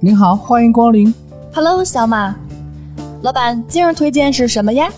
[0.00, 1.14] 您好，欢迎光临。
[1.54, 2.36] Hello，小马，
[3.22, 4.90] 老板，今日推荐是什么呀？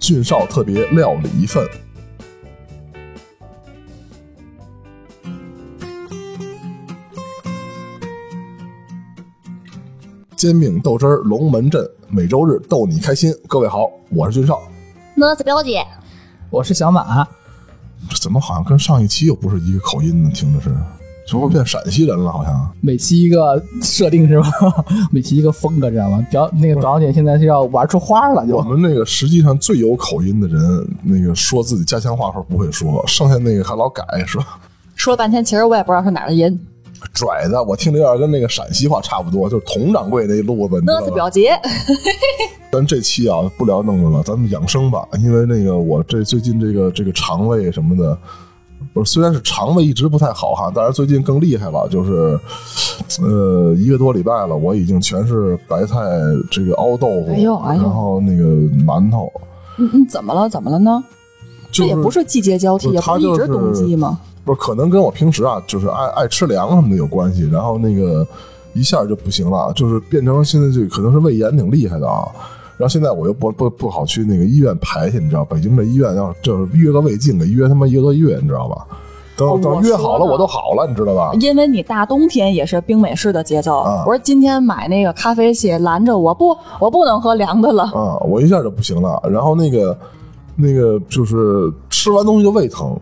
[0.00, 1.66] 俊少特别料理一份。
[10.36, 13.34] 煎饼豆汁儿龙门阵，每周日逗你开心。
[13.48, 14.60] 各位好，我是俊少。
[15.16, 15.84] 我是表姐。
[16.50, 17.26] 我是小马，
[18.08, 20.30] 这怎么好像跟上一期又不是一个口音呢？
[20.32, 20.70] 听着是，
[21.26, 22.30] 这不变陕西人了？
[22.30, 24.48] 好像每期一个设定是吧？
[25.10, 26.24] 每期一个风格，知道吗？
[26.30, 34.58] 表那个表姐现在是要玩出花了，就我们那个实际上最有口音的人，那个说自己家乡话时候不会说，剩下那个还老改是吧？
[34.94, 36.58] 说了半天，其实我也不知道是哪儿的人。
[37.12, 41.00] 拽的，我听着有点跟那个陕西话差不多，就是佟掌柜那一路子，你知道吧？
[41.02, 41.50] 我是表姐。
[42.72, 45.06] 咱这期啊，不聊弄子了，咱们养生吧。
[45.18, 48.18] 因为那个我这最近这个这个肠胃什么的，
[48.96, 52.40] 不是虽然是肠胃一直不太好哈，但是最近更厉害了，就是
[53.20, 55.98] 呃一个多礼拜了，我已经全是白菜
[56.50, 58.44] 这个熬豆腐，哎呦哎呦然后那个
[58.82, 59.30] 馒头，
[59.76, 60.48] 嗯嗯，怎么了？
[60.48, 61.04] 怎么了呢？
[61.70, 64.18] 就这也不是季节交替，也不是一直冬季吗？
[64.46, 68.26] 不是可能跟我平时啊，就是爱爱吃凉什么的有关系，然后那个
[68.72, 72.26] 一下就不行了，就是变成现在这可能是胃炎挺厉害的啊。
[72.78, 78.86] 然后现在我又不不不好去那个医院排去，你知道，北京这医院要就是约个胃镜，给约他妈一个多月，你知道吧？
[79.36, 81.32] 等、哦等约好了我都好了，你知道吧？
[81.40, 83.80] 因为你大冬天也是冰美式的节奏。
[83.80, 87.82] 啊我说今天买那个咖啡去拦着我不，我不能喝凉的了。
[87.84, 89.22] 啊，我一下就不行了。
[89.30, 89.98] 然后那个
[90.54, 92.98] 那个就是吃完东西就胃疼，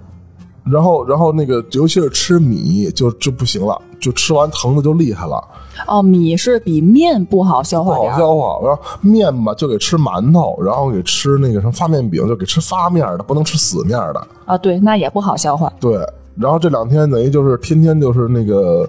[0.65, 5.43] 然后然后那个尤其是吃米就就不行了，就吃完疼的就厉害了。
[5.87, 8.19] 哦，米是比面不好消化不好。
[8.19, 8.67] 消化。
[8.67, 14.27] 然后面吧就给吃馒头，然后给吃那个什么发面饼，就给吃发面的，不能吃死面的。
[14.47, 15.73] 啊，对，那也不好消化。
[15.81, 15.99] 对，
[16.37, 18.89] 然后这两天等于就是天天就是那个。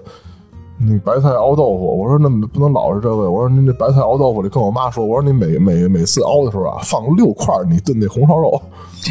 [0.78, 3.30] 那白菜熬豆腐，我说那不能老是这个。
[3.30, 8.60] 我说您这白菜熬豆腐里跟我妈说，我说你每每每次熬的时候啊，放六块你炖那红烧肉，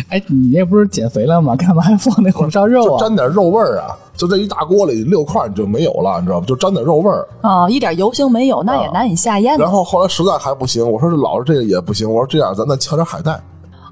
[0.10, 1.56] 哎，你这不是减肥了吗？
[1.56, 2.86] 干嘛还放那红烧肉啊？
[2.94, 6.46] 就沾点肉味儿啊，就这一大锅里六块你就没有了，你知道吧？
[6.46, 7.28] 就沾点肉味儿。
[7.42, 9.64] 啊，一点油腥没有，那也难以下咽的。
[9.64, 13.42] 然后后来实在还不行，我说这老是这个也不行，我说这样咱再敲点海带，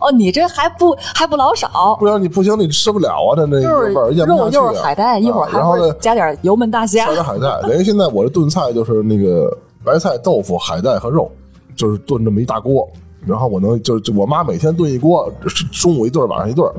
[0.04, 7.14] 哦，你这还不还不老少，不然你不行你吃不了啊，这那就是味儿咽不下肉去啊又是海带，一会儿还啊然后呢会加点油焖大虾加。
[7.14, 11.32] 点海带，等于现在我这炖菜就是那个白菜、豆腐、海带和肉，
[11.76, 12.88] 就是炖这么一大锅。
[13.26, 16.70] 然后我能就就我妈每天炖一锅，是中午一顿，晚上一顿，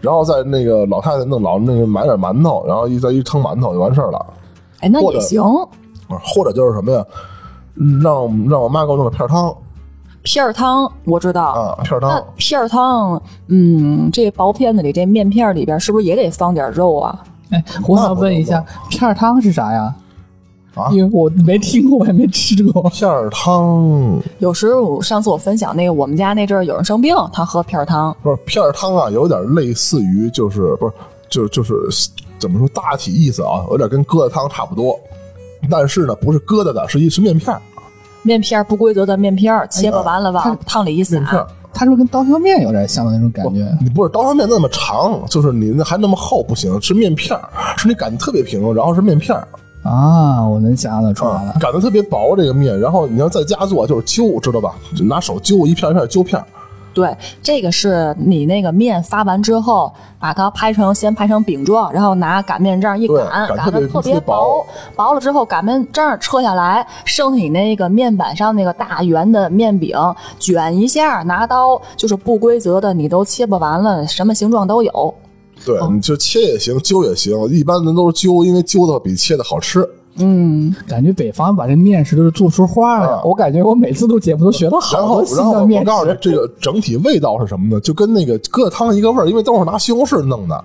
[0.00, 4.26] 然后在那个老太太弄老那个买点馒头，然后一再一汤馒头就完事儿了。
[4.80, 5.40] 哎，那也行。
[6.08, 7.04] 啊或者就是什么呀，
[7.76, 9.54] 嗯让让我妈给我弄点片儿汤
[10.26, 12.26] 片儿汤我知道，啊，片儿那汤。
[12.36, 17.22] 片儿汤，嗯，这薄片子里这面片儿里边是不是也得放点肉啊？
[17.50, 19.94] 哎，我想问一下，片儿汤是啥呀？
[20.74, 22.82] 啊因为我没听过，我也没吃过。
[22.90, 28.14] 片儿汤有时我上次我分享那个，我们家那阵儿有人生病，他喝片儿汤。
[28.20, 30.92] 不是片儿汤啊，有点类似于就是不是
[31.30, 31.72] 就就是
[32.38, 34.98] 怎么说大体意思啊，有点跟疙瘩汤差不多，
[35.70, 37.62] 但是呢不是疙瘩的，是一是面片儿
[38.26, 41.46] 面片儿不规则的面片儿，切吧完了往汤里一撒面，片儿。
[41.72, 43.66] 它是不是跟刀削面有点像的那种感觉？
[43.82, 49.46] 你不是刀削面那么长，就是你那还那么厚不行，是面片儿，是你擀的特别平，然后是面片儿，
[49.82, 51.54] 啊，我能想象得出来了。
[51.60, 54.74] 擀的特别薄这个面，然后你要在家做就是揪，知道吧？
[54.96, 56.46] 就拿手揪一片一片揪片儿，
[56.96, 69.94] 对，这个是你那个面发完之后，把它拍成先拍成饼状，然后拿擀面杖一擀，擀的特特别薄薄，薄了之后擀面杖撤下来，剩下你那个面板上那个大圆的面饼
[70.38, 75.14] 卷一下，拿刀就是不规则的，你都切不完了，什么形状都有。
[75.66, 79.86] 对，你就切也行，揪也行，一般人都是揪，因为揪的比切的好吃。
[80.18, 83.16] 嗯，感觉北方把这面食都是做出花来了。
[83.16, 86.16] 啊我感觉我每次都节目都学到好多，新然后我的面告诉你，。
[86.20, 87.80] 这个整体味道是什么呢？
[87.80, 90.64] 就跟那个疙瘩汤一个味儿，因为都是拿西红柿弄的，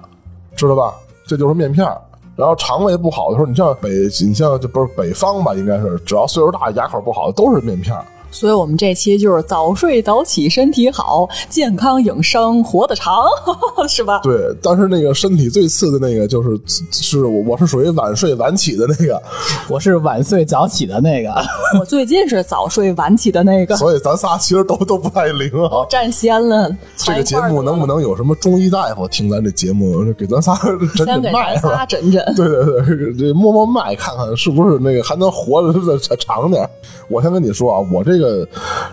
[0.56, 0.94] 知道吧？
[1.28, 1.98] 这就是面片儿。
[2.36, 3.90] 然后肠胃不好的时候，你像北，
[4.26, 8.04] 你像就不是北方吧，应该是只要岁数大、牙口不好的都是面片儿。
[8.32, 13.26] 所以我们这期就是早睡早起，身体好，健康养生，活得长，
[13.88, 14.20] 是吧？
[14.24, 16.60] 对，但是那个身体最次的那个就是
[16.92, 19.22] 是我我是属于晚睡晚起的那个，
[19.70, 21.32] 我是晚睡早起的那个。
[21.80, 25.86] 我最近是早睡晚起的那个，所以咱仨其实都都不太灵啊。
[25.90, 26.70] 占先了。
[26.96, 31.86] 这个节目能不能有什么中医大夫听咱这节目，给咱仨诊 先给咱诊脉是吧仨？
[31.86, 32.24] 诊诊？
[32.36, 36.68] 对对对，这摸摸脉，看看是不是那个还能活得再长点。
[37.08, 38.48] 我先跟你说啊，我这个这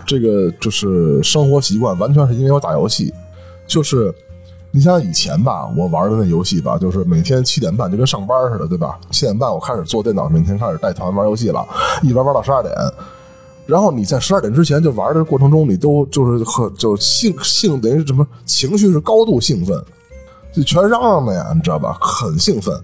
[0.05, 3.13] 这个就是生活习惯，完全是因为我打游戏。
[3.67, 4.11] 就是
[4.71, 8.99] 你想想以前吧，我玩的那游戏吧，就是每天七点半就跟上班似的，对吧？
[9.11, 11.63] 七点半我开始坐电脑面前开始带团玩游戏了，
[12.01, 12.73] 一玩玩到十二点。
[13.67, 19.79] 然后你在十二点之前就玩的过程中，你都就是和就兴兴等于什么情绪是高度兴奋，
[20.51, 21.95] 就全嚷嚷的呀，你知道吧？
[22.01, 22.75] 很兴奋，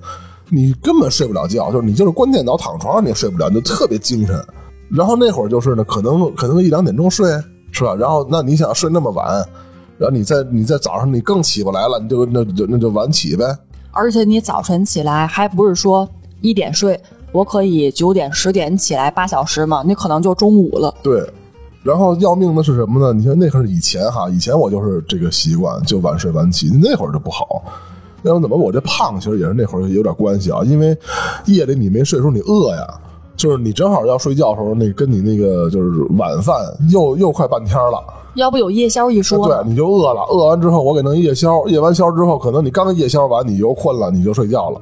[0.49, 4.45] 你根本睡不了觉，就是你就是关电脑躺床上你也睡不了，你就特别精神。
[4.89, 7.29] 然后那会儿就是呢，可能可能一两点钟睡
[7.71, 7.95] 是吧？
[7.95, 9.27] 然后那你想睡那么晚，
[9.97, 13.45] 然后你在你在早上你更起不来了，你就那就那就晚起呗。
[13.91, 16.07] 而且你早晨起来还不是说
[16.41, 16.99] 一点睡，
[17.31, 19.83] 我可以九点十点起来八小时嘛？
[19.85, 20.93] 你可能就中午了。
[21.01, 21.27] 对，
[21.81, 23.13] 然后要命的是什么呢？
[23.13, 27.63] 你像那会儿以前哈，以前我就是这个习惯，就晚睡晚起，那会儿就不好。
[28.23, 30.97] 要不怎么我这胖，其实也是那会儿有点关系啊，因为
[31.45, 32.99] 夜里你没睡的时候你饿呀，
[33.35, 36.55] 就是你正好要睡觉的时候，那跟你那个就是晚饭
[36.91, 38.03] 又又快半天了。
[38.35, 44.81] 要不有夜宵一说，对，你就饿了，饿完之后我给弄夜宵，夜完宵之后，可能你刚夜宵完，你又困了，你就睡觉了，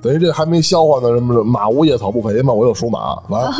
[0.00, 3.50] 等于这还没消化呢，什么马无夜草不肥嘛，我又属马，完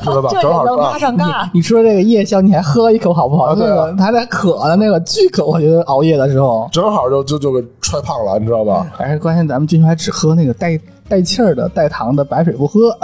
[0.00, 0.30] 知道吧？
[0.40, 1.50] 正好啊能拉上尬。
[1.52, 3.46] 你说这个夜宵，你还喝一口好不好？
[3.46, 8.86] 啊对啊那个还在渴的那个巨渴，我觉得熬夜的时候，正好就就就给踹胖了，你知道吧？
[8.96, 12.96] 而且关键咱们进去还只喝那个带带气儿的、带糖的白水不喝。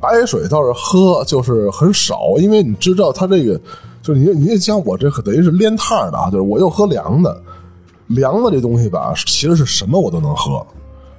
[0.00, 3.60] 白水倒是喝，就是很少，因为你知道它这个，
[4.02, 7.40] 就是你你像我这等于是连趟的啊，就是我又喝凉的，
[8.08, 10.64] 凉的这东西吧，其实是什么我都能喝，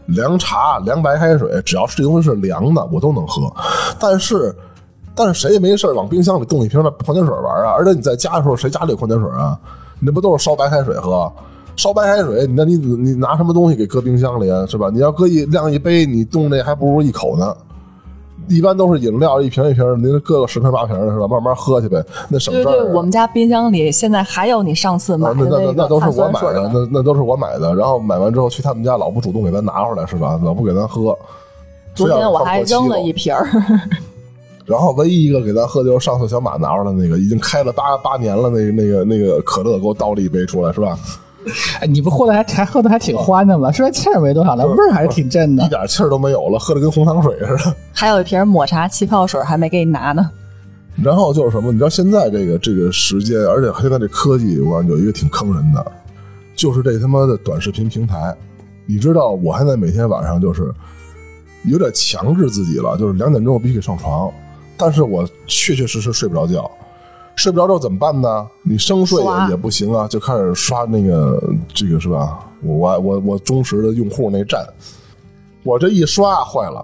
[0.06, 3.52] 凉茶、凉白开水，只要是这东西是凉的，我都能喝。
[4.00, 4.56] 但是，
[5.16, 7.72] 但是谁也没事往冰箱里冻一瓶的矿泉水玩啊？
[7.72, 9.60] 而且你在家的时候，谁家里有矿泉水啊？
[10.00, 11.30] 那不都是烧白开水喝？
[11.76, 14.66] 烧白开水，那你你拿什么东西给搁冰箱里啊？
[14.68, 14.90] 是吧？
[14.94, 17.56] 你要搁一晾一杯，你冻那还不如一口呢。
[18.48, 21.28] 一般都是饮料一瓶一瓶的，您搁个十瓶八瓶的是吧？
[21.28, 22.64] 慢慢喝去呗，那省事儿。
[22.64, 27.76] 对对，我们家冰箱里现在还有你上次买啊，的那那那那都是我买的，那那都是我买的。
[27.76, 30.40] 然后买完之后去他们家，老不主动给咱拿回来是吧？
[30.44, 31.18] 老不给咱喝。
[31.94, 33.48] 昨天我还扔了一瓶儿，
[34.66, 40.98] 然后唯一一个给咱喝的就是上次小马拿出来那个，已经开了八八年了，那个那个那个可乐，给我倒了一杯出来是吧？
[41.82, 43.72] 哎，你不喝的还还喝的还挺欢的吗？
[43.72, 45.70] 虽然气儿没多少，了味儿还是挺正的一。
[45.70, 47.76] 点气儿都没有了，喝的跟红糖水似的。
[47.94, 50.30] 还有一瓶抹茶气泡水还没给你拿呢。
[51.04, 51.72] 然后就是什么？
[51.72, 55.92] 你知道现在这个这个时间，而且现在这科技，我感觉有一个挺坑人的，
[56.56, 58.36] 就是这他妈的短视频平台。
[58.86, 60.74] 你知道，我现在每天晚上就是
[61.66, 64.32] 有点强制自己了，就是两点钟我必须得上床，
[64.76, 66.70] 但是我确确实实睡不着觉。
[67.38, 68.46] 睡不着之后怎么办呢？
[68.64, 71.42] 你生睡也也不行啊，就开始刷那个
[71.74, 72.40] 这个是吧？
[72.64, 74.68] 我我我我忠实的用户那站，
[75.64, 76.84] 我这一刷坏了，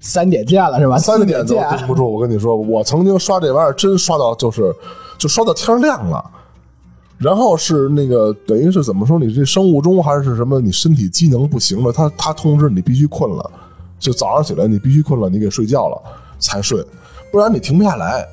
[0.00, 0.98] 三点见了是吧？
[0.98, 2.10] 三点都盯不住。
[2.10, 4.74] 我跟你说，我曾经刷这玩意儿，真刷到就是
[5.18, 6.24] 就刷到天亮了。
[7.18, 9.18] 然后是那个等于是怎么说？
[9.18, 10.58] 你这生物钟还是什么？
[10.60, 13.50] 你身体机能不行了，他他通知你必须困了，
[13.98, 16.02] 就早上起来你必须困了，你给睡觉了
[16.38, 16.82] 才睡，
[17.30, 18.26] 不然你停不下来。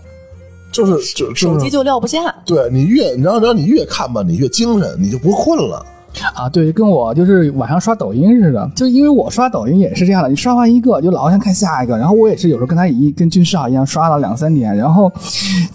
[0.76, 2.36] 就是就就是手机就撂不下。
[2.46, 5.86] 对你越然后然后你越看吧，你越精神，你就不困了。
[6.34, 15.12] 啊，对，跟我就是晚上刷抖音似的，就因为我刷抖音也是这样的，你刷完一个就老想看下一个，然后我也是有时候跟他一跟军少一样刷了两三年，然后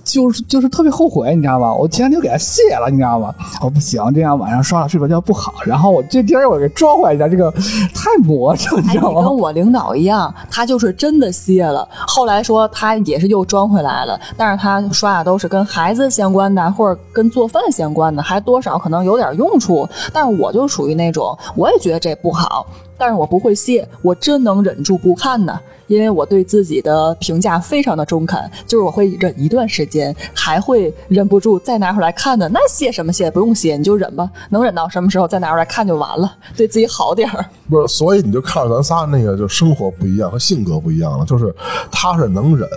[0.04, 1.72] 就是就是特别后悔，你知道吧？
[1.74, 3.34] 我前两天就给他卸了，你知道吧？
[3.62, 7.50] 我不行，这样晚上刷了睡不着觉不好，然后我这第二天我给装回来，一下这个
[7.94, 9.22] 太魔怔，你知道吗？
[9.22, 11.86] 跟我领导一样，他就是真的卸了。
[12.06, 19.88] 后来说他也是又装回来了，但是他刷的都是跟孩子相关的，或者跟做饭相关的，还多少可能有点用处。
[20.12, 25.58] 但是我就属于那种，我也觉得这不好，但是我不会卸，我真能忍住不看呢。
[25.86, 32.48] 因为我对自己的评价非常的中肯，就是我会忍一段时间，还会忍不住再拿出来看的。
[32.50, 33.28] 那卸什么卸？
[33.28, 37.44] 不用卸，你就忍吧，能忍到什么时候再拿出来看就完了，对自己好点儿。
[37.68, 41.24] 不是，所以你就看着咱仨那个，就生活不一样和性格不一样了。
[41.24, 41.52] 就是
[41.90, 42.68] 他是能忍，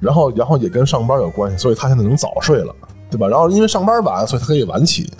[0.00, 2.74] 然后然后也跟上班有关系，所以他现在能早睡了，
[3.10, 3.26] 对吧？
[3.26, 5.10] 然后因为上班晚，所以他可以晚起。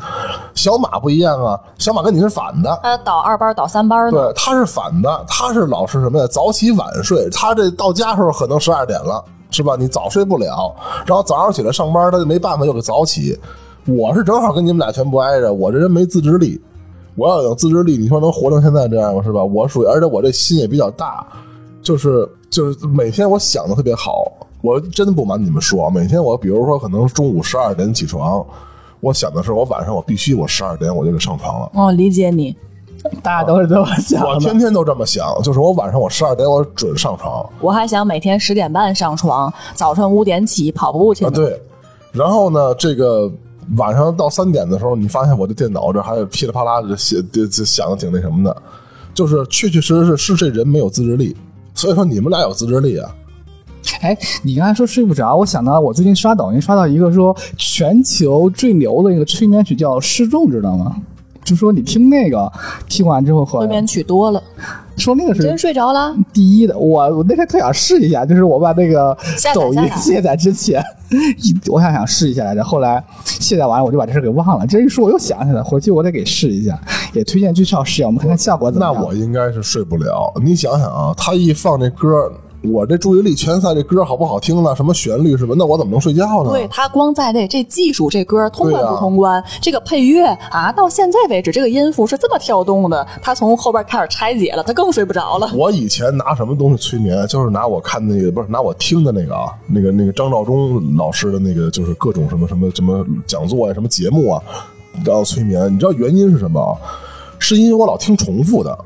[0.55, 6.27] 小马不一样啊，小马跟你是反的，他倒二班倒三班的，对，他是反的，他是老是什么呀？
[6.27, 9.77] 早起晚睡，他这到家时候可能十二点了，是吧？
[9.79, 10.75] 你早睡不了，
[11.07, 13.39] 然后早上起来上班，他就没办法又给早起。
[13.87, 16.61] 我是正好跟你们俩全不挨着，我这人没自制力。
[17.17, 19.23] 我要有自制力，你说能活成现在这样吗？
[19.23, 19.43] 是吧？
[19.45, 21.27] 我属于，而且我这心也比较大，
[21.83, 24.31] 就是就是每天我想的特别好。
[24.61, 28.45] 我真的不瞒你们说，每天我比如说可能中午十二点起床，
[29.01, 31.71] 我想的是我晚上我必须我十二点我就得上床了。
[31.75, 32.55] 哦，理解你。
[33.23, 34.29] 大家都是这么想的。
[34.29, 41.59] 我天天都这么想，就是我晚上我十二点我准上床我还想每天十点半上床，早晨五点起跑步去啊，对。
[42.13, 43.33] 然后呢，这个
[43.79, 48.55] 晚上到三点的时候，你发现我的电脑这还噼里啪啦的响，这这响的挺那什么的，
[49.15, 51.35] 就是确确实实是是这人没有自制力。
[51.75, 53.11] 所以说你们俩有自制力啊。
[54.03, 60.97] 哎，你刚才说睡不着，我想到我最近刷抖音刷到一个说全球最牛的一个催眠曲叫《失重》，知道吗？
[61.43, 62.51] 就说你听那个，
[62.89, 64.41] 听完之后后来催眠曲多了，
[64.97, 66.15] 说那个是真睡着了。
[66.33, 69.17] 第一的，我我那天特想试一下，就是我把那个
[69.55, 70.85] 抖音卸载之前，
[71.67, 74.67] 我想想试一下来着，后来卸载完我就把这事给忘了。
[74.67, 76.79] 这一说我又想起来，回去我得给试一下，
[77.15, 78.95] 也推荐剧少试一下，我们看看效果怎么样。
[78.95, 80.33] 那我应该是睡不了。
[80.45, 82.31] 你想想啊，他一放这歌，
[82.63, 84.77] 我这注意力全在这歌好不好听呢？
[84.77, 85.55] 什么旋律什么？
[85.57, 86.51] 那我怎么能睡觉呢？
[86.51, 89.43] 对他光在那，这技术这歌通关不通关？
[89.63, 95.51] 这个配乐啊，到现在为止，这个音符是这么跳动的，他从后边开始拆解了，他更睡不着了。
[95.55, 104.43] 我以前拿什么东西催眠，就是拿我看那个，不是拿我听的那个啊，那个那个张召忠老师的那个，就是各种什么什么什么讲座呀、什么节目啊，
[105.03, 105.73] 然后催眠。
[105.73, 106.77] 你知道原因是什么啊？
[107.39, 108.79] 是因为我老听重复的，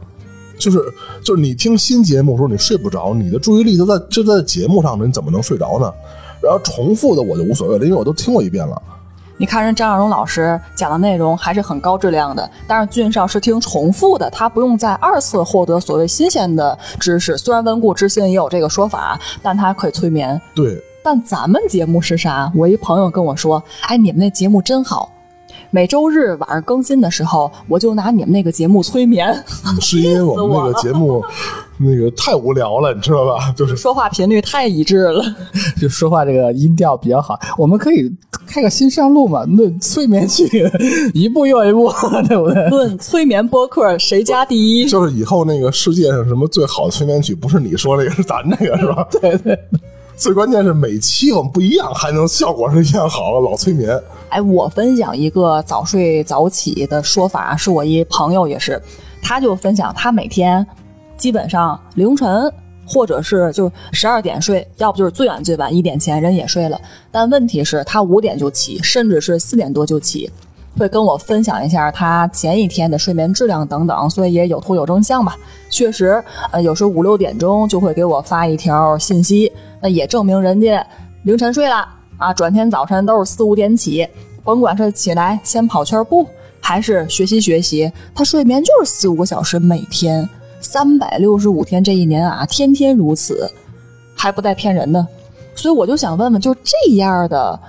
[0.58, 0.78] 就是
[1.22, 5.92] 就是你听新节目的时候你睡不着，你的注意力都在就在节目上呢，你怎么能睡着呢？
[6.42, 8.80] 然后重复的我就无所谓了，因为我都听过一遍了。
[9.36, 17.36] 你看人张小荣老师讲的内容还是很高质量的，但是俊少是听重复的，他不用再二次获得所谓新鲜的知识。
[17.36, 20.40] 虽然温故知新也有这个说法，但他可以催眠。
[20.54, 22.52] 对，但咱们节目是啥？
[22.54, 25.10] 我一朋友跟我说：“哎，你们那节目真好，
[25.74, 29.26] 每周日晚上更新的时候，我就拿你们那个节目催眠，
[29.66, 31.20] 嗯 是因为我们那个节目
[31.78, 33.52] 那个太无聊了，你知道吧？
[33.58, 35.20] 就是说话频率太一致了。
[35.82, 38.08] 就说话这个音调比较好，我们可以
[38.46, 40.48] 开个新上路嘛，论催眠曲
[41.12, 41.90] 一步又一步，
[42.28, 42.68] 对不对？
[42.68, 44.88] 论催眠播客谁家第一？
[44.88, 49.08] 就是以后那个世界上什么最好的催眠曲，不是你说那个，是咱那个，是吧？
[49.10, 49.58] 对对。
[50.16, 54.00] 最关键是每期我们不一样，还能效果是一样好，老催眠。
[54.28, 58.80] 哎，我分享一个早睡早起的说法，是我一朋友也是，
[59.20, 60.64] 他就分享他每天
[61.16, 62.50] 基本上凌晨
[62.86, 66.80] 或者是就十二点睡，要不就是最晚最晚一点前人也睡了，
[67.10, 70.30] 但问题是，他五点就起，甚至是四点多就起。
[70.76, 75.36] 会跟我分享一下他前一天的睡眠质量等等，所以也有图有真相吧。
[75.70, 80.84] 确实，呃，有时候五六点钟就会给我发一条信息，那也证明人家
[81.22, 81.86] 凌晨睡了
[82.18, 84.06] 啊，转天早晨都是四五点起，
[84.42, 86.26] 甭管是起来先跑圈步，
[86.60, 90.28] 还是学习学习，他睡眠就是四五个小时每天，
[90.60, 93.50] 三百六十五天这一年啊，天天如此，
[94.16, 95.06] 还不带骗人的。
[95.54, 97.60] 所以我就想问问，就这样的。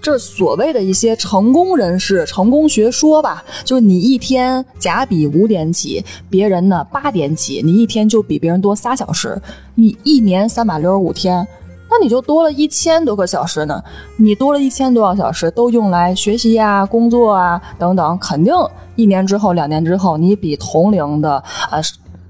[0.00, 9.40] 这所谓的一些成功人士、成功学说吧，就是你一天假比五点起，别人呢八点起，你一天就比别人多仨小时，
[9.74, 11.46] 你一年三百六十五天，
[11.90, 13.82] 那你就多了一千多个小时呢。
[14.16, 18.54] 你多了一千多个小时，都用来学习啊、工作啊等等，肯定
[18.94, 21.82] 一年之后、两年之后，你比同龄的呃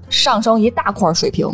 [0.09, 1.47] 上升一大块水平。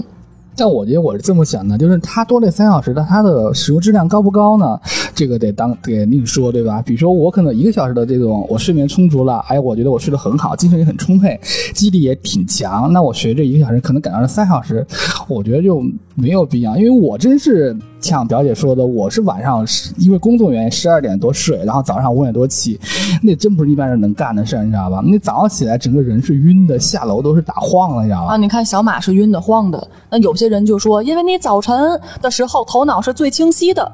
[0.58, 4.80] 但我觉得我是这么想的，就是它多这三小时的，它的使用质量高不高呢？
[5.14, 6.82] 这个得当得另说，对吧？
[6.82, 11.40] 比如说我可能一个小时的这种，我睡眠充足了，哎，我觉得我睡得很好，精神也很充沛，
[11.74, 12.92] 记忆力也挺强。
[12.92, 14.86] 那我学这一个小时，可能赶上了三小时，
[15.28, 15.82] 我觉得就
[16.16, 19.66] 没有必要，因为我真是像表姐说的，我是晚上
[19.98, 22.80] 因为工作原因十二点多睡，然后早上五点多起，
[23.24, 25.02] 那真不是一般人能干的事，你知道吧？
[25.04, 28.34] 你早上起来整个人是晕的，下楼都是打晃了，你知道吧？
[28.34, 33.92] 啊，你看小马是晕的晃的，那有些人就说，因为你早晨的时候头脑是最清晰的，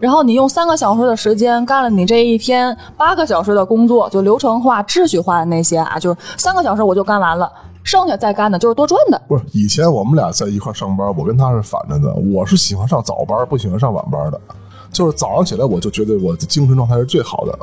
[0.00, 7.48] 然后你用三个小时的时间干了你这一天八个小时的工作，就流程化、秩序化的那些啊，就是三个小时我就干完了，
[7.84, 9.20] 剩下再干的就是多赚的。
[9.28, 14.40] 不是以前我们俩在一块上班，我跟他是反着的，我是喜欢上早班，不喜欢上晚班的。
[14.90, 17.58] 就是早上起来我就觉得我的精神状态是最好的，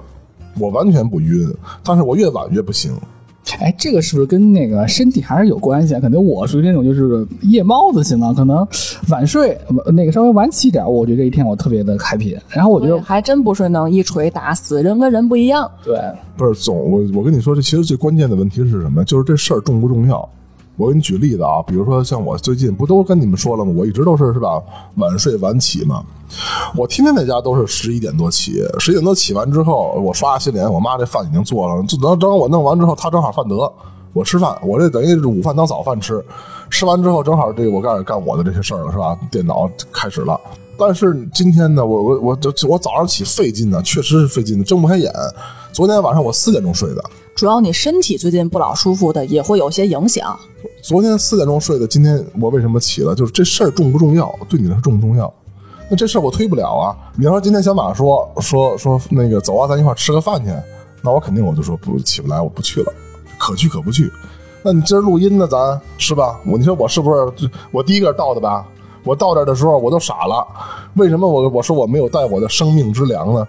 [0.60, 3.00] 我完全不晕，但是我越晚越不行。
[3.60, 6.00] 哎，这个是不是跟那个身体还是有关系啊？
[6.00, 8.68] 可能我属于那种就是夜猫子型的，可能
[9.10, 12.38] 晚睡，呃那个稍微晚起点，我觉得这一天我特别的 happy。
[12.50, 15.70] 然后我觉得，还真不是能一锤打死，人跟人不一样。
[15.84, 16.00] 对，
[16.38, 19.04] 不是总我我跟你说，这其实最关键的问题是什么？
[19.04, 20.30] 就是这事儿重不重要？
[20.80, 23.74] 我给你举例子啊，比如说像我最近不都跟你们说了吗？
[23.76, 24.64] 我一直都是是吧，
[24.96, 26.02] 晚睡晚起嘛。
[26.74, 33.70] 我天天在家都是十一点多起，十一点多起完之后，我刷牙洗脸，我妈这饭已经做了，就等等我弄完之后，她正好饭得，
[34.14, 36.24] 我吃饭，我这等于是午饭当早饭吃，
[36.70, 39.20] 吃完之后正好这个我开始干我的这些事儿了，是吧？
[39.30, 40.40] 电脑开始了。
[40.78, 42.38] 但是今天呢，我我我
[42.70, 45.12] 我早上起费劲呢，确实是费劲的，睁不开眼。
[45.74, 47.04] 昨天晚上我四点钟睡的，
[47.40, 50.38] 主要你身体最近不老舒服的，也会有些影响。
[50.82, 53.16] 昨天四点钟睡的，今天我为什么起了？
[53.16, 54.30] 就是这事儿重不重要？
[54.50, 55.34] 对你来说重不重要？
[55.90, 56.94] 那这事儿我推不了啊。
[57.16, 60.52] 你要说今天小马说说说那个走啊，咱一块吃个饭去，
[61.02, 62.92] 那我肯定我就说不起不来，我不去了，
[63.38, 64.12] 可去可不去。
[64.62, 66.38] 那你今儿录音呢，咱是吧？
[66.46, 68.68] 我你说我是不是我第一个到的吧？
[69.06, 70.46] 我到这儿的时候我都傻了，
[70.96, 73.48] 为什么我我说我没有带我的生命之粮呢？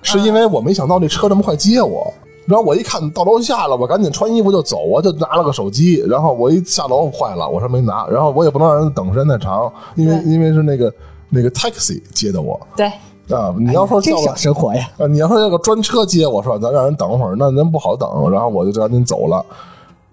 [0.00, 2.14] 是因为我没想到这车这么快接我。
[2.44, 6.02] 然后我一看到楼下了，我赶紧穿衣服就走，我就拿了个手机。
[6.08, 8.06] 然后我一下楼坏了，我说没拿。
[8.08, 10.92] 然后我也不能让人等时间太长，因为因为是那个
[11.28, 12.86] 那个 taxi 接的我对，
[13.30, 13.54] 啊。
[13.58, 16.58] 你要说叫个生活呀，啊，你要说要个专车接我是吧？
[16.58, 18.08] 咱让人等会儿，那人不好等。
[18.30, 19.44] 然后我就赶紧走了。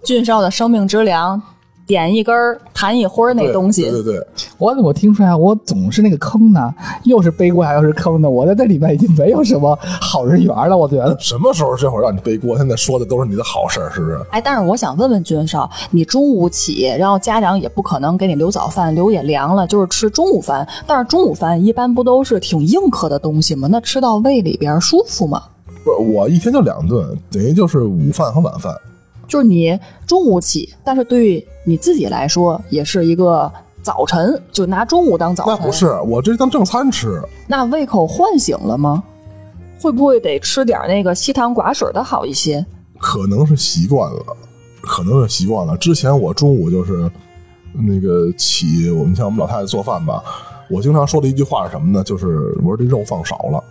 [0.03, 1.41] 俊少的生命之粮，
[1.89, 4.27] 点一根儿弹一灰儿那东西，对对对，
[4.59, 6.71] 我怎么听出来我总是那个坑呢？
[7.05, 8.29] 又是背锅还又是坑呢？
[8.29, 11.17] 我在这里面已经没有什么好人缘了，我觉得。
[11.19, 12.55] 什么时候这会儿让你背锅？
[12.55, 14.19] 现在说的都是你的好事儿，是不是？
[14.29, 20.67] 哎，但是我想问问君少，你中午起，然后家长也不可能给你留早饭，留也凉了，就是吃中午饭。
[20.85, 23.67] 但是中午饭一般不都是挺硬壳的东西吗？
[23.71, 25.41] 那吃到胃里边舒服吗？
[25.83, 28.71] 不是，我一天就两顿，等于就是午饭和晚饭。
[29.29, 33.49] 就是你中午起，但是对于你自己来说，也是一个
[33.81, 35.55] 早晨，就拿中午当早晨。
[35.57, 37.21] 那不，是，我这当正餐吃。
[37.47, 39.01] 那胃口唤醒了吗？
[39.81, 42.65] 会不会得吃点那个稀汤寡水的好一些？
[42.97, 44.25] 可能是习惯了，
[44.81, 45.77] 可能是习惯了。
[45.77, 47.09] 之前我中午就是
[47.71, 50.21] 那个起，我们像我们老太太做饭吧，
[50.69, 52.03] 我经常说的一句话是什么呢？
[52.03, 53.63] 就是我说这肉放少了，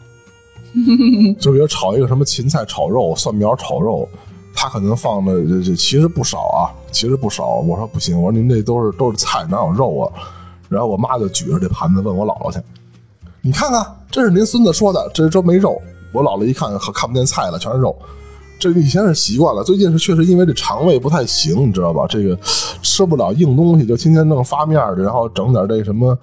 [1.39, 4.09] 就比如炒一个什么芹菜炒肉、蒜苗炒肉，
[4.61, 7.47] 他可能放的这这其实不少啊，其实不少。
[7.61, 10.13] 我说不行，我说您这都是都是菜，哪有肉啊？
[10.69, 12.59] 然后我妈就举着这盘子问我姥姥去，
[13.41, 15.81] 你看看，这是您孙子说的，这这没肉。
[16.13, 17.97] 我姥姥一看，可看不见菜了，全是肉。
[18.59, 22.05] 这以前是习惯了，最近是确实因为这肠胃不太行，你知道吧？
[22.09, 22.37] 这个
[22.83, 26.19] 吃不了硬东西，就天天弄发面的，然后整点这什么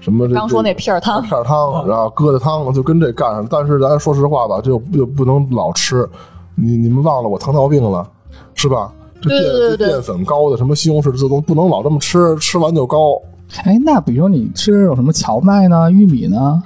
[0.00, 3.46] 什么这刚说那片儿汤片儿汤，然后疙瘩汤，就跟这干上。
[3.50, 6.08] 但是咱说实话吧，这又又不能老吃。
[6.56, 8.04] 你你们忘了我糖尿病了，
[8.54, 8.92] 是吧？
[9.22, 13.20] 这淀对对对对淀粉高的什么西红柿这都不能老这么吃，吃完就高。
[13.64, 16.62] 哎，那比如说你吃那种什么荞麦呢、玉米呢，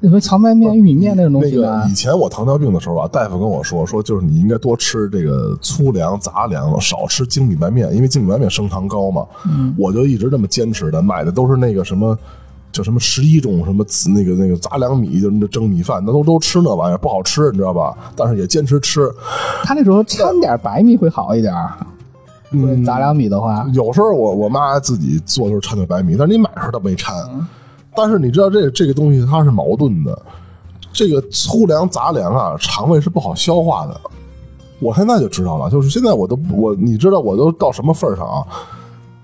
[0.00, 1.94] 那什么荞麦面、玉米面那种东那西呢个以？
[1.94, 9.24] 前我糖尿病的时候啊，大夫跟我说说，就是你应该多吃这个粗粮、杂粮，少吃精米白面，因为精米白面升糖高嘛。
[9.46, 12.16] 嗯，我就一直这么坚持的，买的都是那个什么。
[12.72, 17.96] 叫什么十一种什么紫那个那个杂粮米，就那蒸米饭，那都都吃那玩意儿不好吃，你知道吧？
[18.14, 19.10] 但是也坚持吃。
[19.64, 21.72] 他那时候掺点白米会好一点儿，
[22.50, 27.14] 嗯杂粮米的话，有时候我我妈自己做的时候掺点白米，但是你买的时候她没掺。
[27.94, 30.22] 但是你知道这个这个东西它是矛盾的，
[30.92, 33.98] 这个粗粮杂粮啊，肠胃是不好消化的。
[34.78, 38.44] 我现在就知道了，就是现在我都我你知道我都到什么份儿上啊？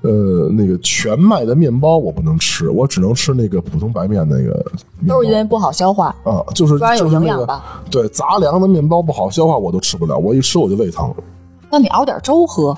[0.03, 4.53] 呃，那个全麦的面包我不能吃，我只能吃那个普通白面那个
[4.99, 5.15] 面包。
[5.15, 11.15] 都是因为不好消化，啊，就是主要有就是那个营养吧对杂粮的面包不好消化，我都吃不了，我一吃我就胃疼，
[11.71, 12.77] 那你熬点粥喝，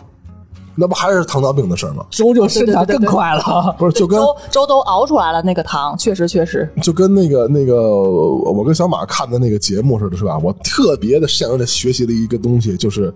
[0.74, 2.04] 那不还是糖尿病的事儿吗？
[2.10, 3.74] 粥就生长更对对对对快了。
[3.78, 6.68] 不是，就跟粥粥都熬出来了，那个糖确实确实。
[6.82, 10.38] 就跟那个那个我跟小马看的那个节目似的，是吧？
[10.42, 13.12] 我特别的向着的学习了一个东西，就是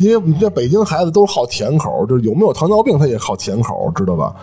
[0.00, 4.34] 因为你这北京孩子都是好甜口，就是有没有糖尿病他也好甜口，知道吧？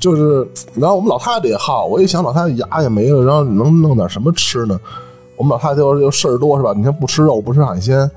[0.00, 4.80] 就是，然后我们老太太也好，我一想老太太牙也没了，然后能弄点什么吃呢？
[5.36, 6.72] 我们老太太又又事儿多是吧？
[6.74, 8.10] 你看不吃肉不吃海鲜，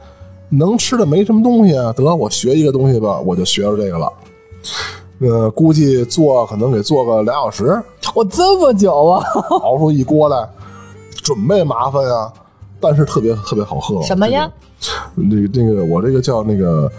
[0.50, 1.92] 能吃的没什么东西啊。
[1.92, 4.12] 得我学一个东西吧，我就学着这个了。
[5.20, 7.84] 呃，估计做可能得做个俩小时，
[8.16, 9.22] 我这么久啊，
[9.62, 10.50] 熬出一锅来，
[11.22, 12.32] 准备麻烦呀，
[12.80, 14.02] 但是特别特别好喝。
[14.04, 14.50] 什么呀？
[15.30, 16.92] 这个这个我这个叫那个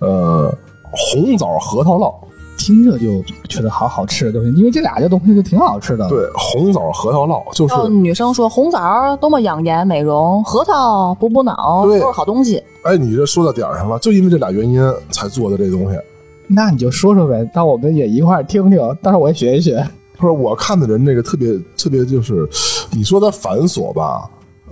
[0.00, 0.54] 呃
[0.90, 2.14] 红枣核桃酪，
[2.58, 12.62] 听着就觉得好好吃的东西，因为这俩这东西就挺好吃的。，对，红枣核桃酪就是、哦，女生说红枣多么养颜美容，核桃补补脑都是好东西。
[12.82, 15.98] 哎，你这说到点儿上了，就因为这俩原因才做的这东西。
[16.46, 19.82] 那你就说说呗，那我们也一块儿听听，到时候我也学一学。
[20.18, 22.46] 不是我看的人，这个特别特别，就是
[22.90, 24.28] 你说它繁琐吧，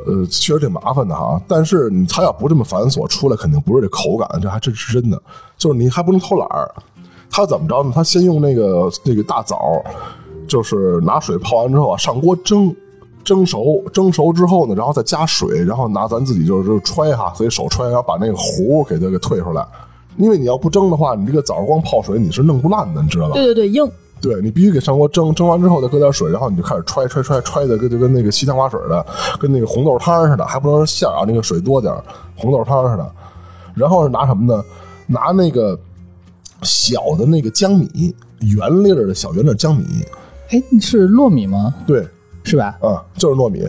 [0.06, 1.40] 呃，确实挺麻烦的哈。
[1.46, 5.20] 但是你他要不这么繁琐，出来肯定不是这口感，这还真是真的。
[5.56, 6.70] 就是你还不能偷懒儿，
[7.30, 7.92] 他怎么着呢？
[7.94, 9.82] 他先用那个那个大枣，
[10.48, 12.74] 就是拿水泡完之后啊，上锅蒸。
[13.22, 19.62] 蒸熟，蒸熟之后呢，然后再加水，然后拿咱自己就是揣哈，所以手揣，然后把那个核给它给退出来。
[20.16, 23.34] 因为你要不蒸的话，你这个枣光泡水你是弄不烂的，你知道吧？
[23.34, 23.86] 对对对，硬。
[24.20, 29.04] 对你必须给上锅蒸，蒸完之后再搁点水，然后你就开始揣揣揣揣的，跟就跟那个西兰花水的，
[29.38, 31.94] 跟那个红豆汤似的，还不能是馅儿啊，那个水多点
[32.36, 33.12] 红豆汤似的。
[33.74, 34.62] 然后是拿什么呢？
[35.06, 35.78] 拿那个
[36.62, 39.84] 小的那个江米，圆粒儿的小圆粒江米，
[40.50, 41.74] 哎，是糯米吗？
[41.86, 42.06] 对，
[42.44, 42.76] 是吧？
[42.82, 43.66] 嗯，就是糯米。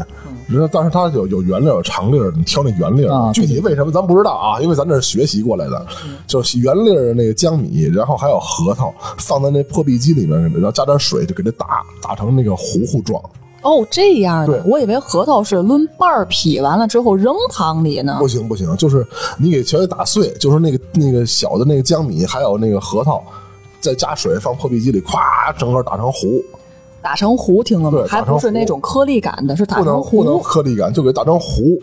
[0.52, 3.14] 然后但是它有有圆粒儿有长粒儿，你挑那圆粒儿。
[3.14, 4.62] 啊具体为什么咱不知道啊？
[4.62, 5.86] 因为咱这是学习过来的，
[6.28, 13.22] 就是圆粒那个江米，然后还有核桃，放在那破壁机里面，然后加点水就给它打打成那个糊糊状。
[13.64, 18.28] 哦，这样的对，我以为核桃是抡半儿劈完了之后扔汤里呢不。
[18.28, 19.06] 行不行，就是
[19.38, 23.24] 你给全给打碎，就是那个那个小的那个江米，还有那个核桃，
[23.80, 26.44] 再加水放破壁机里，咵，整个打成糊，
[27.02, 28.04] 打成糊，听了吗？
[28.08, 30.40] 还打成糊不是那种颗粒感的，是打成不能糊。
[30.40, 31.80] 颗粒感，就给打成糊。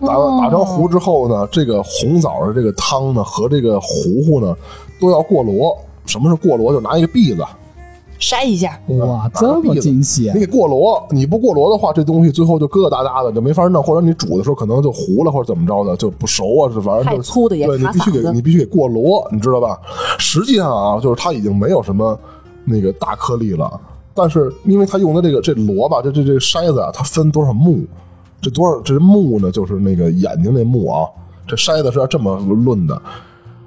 [0.00, 4.56] 打打成糊之后呢，这个红枣的这个汤呢和这个糊糊呢
[5.00, 5.76] 都要过箩。
[6.06, 6.72] 什么是过箩？
[6.72, 7.44] 就拿一个篦子，
[8.18, 10.40] 筛一下，哇，这么精细你！
[10.40, 19.80] 给过箩，你不过箩的话，这东西最后就疙疙瘩瘩的，就没法弄，或者你煮的时候可能就糊了，或者怎么着的，就不熟啊，是反正就太粗的也对你必须给你必须给过箩，你知道吧？
[20.18, 22.18] 实际上啊，就是它已经没有什么
[22.64, 23.80] 那个大颗粒了，
[24.14, 27.84] 但是因为他用的这个这箩吧，这这这筛子啊，它分多少目，
[28.40, 31.08] 这多少这目呢，就是那个眼睛那目啊，
[31.46, 33.00] 这筛子是要这么论的。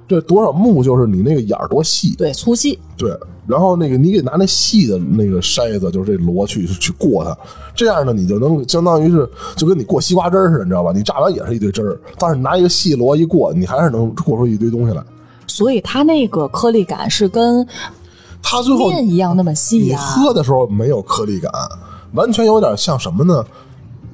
[0.08, 2.78] 这多少目就是你那个眼儿多细，对，粗细。
[2.96, 3.10] 对，
[3.44, 7.36] 然后那个你给拿那细的那个筛子，就是这箩去去过它，
[7.74, 10.92] 这样呢，你就能相当于是就跟你过西瓜汁儿似的，你知道吧？
[10.94, 15.02] 你榨完也是一堆汁儿，但是你拿一个细箩一过，你还是能过出一堆东西来。
[15.48, 17.66] 所以它那个颗粒感是跟
[18.48, 21.50] 它最后面一样那么细你呀、喝的时候没有颗粒感，
[22.12, 23.44] 完全有点像什么呢？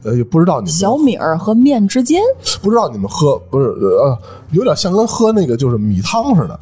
[0.04, 2.18] 呃，也不知道你们小米儿和面之间，
[2.62, 4.18] 不知道你们喝不是呃，
[4.52, 6.58] 有点像跟喝那个就是米汤似的，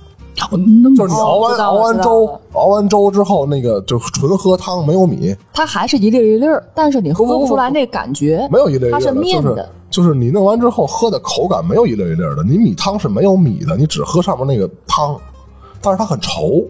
[0.96, 8.48] 就是你熬完、熬完粥，熬完粥之后那个就纯喝汤没有米，它还是一粒儿一粒儿，但是你喝不出来那感觉。
[8.50, 15.16] 没有一粒一粒它是的，就是面的就是你弄完之后喝的口感没有一粒一粒的，你米汤是没有米的，你只喝上面那个汤，
[15.80, 16.66] 但是它很稠。